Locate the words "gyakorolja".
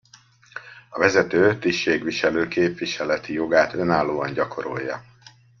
4.33-5.03